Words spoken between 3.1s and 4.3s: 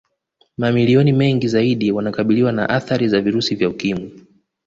virusi vya Ukimwi